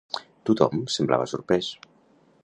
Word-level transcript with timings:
Tothom 0.49 0.79
semblava 0.95 1.27
sorprès. 1.33 1.69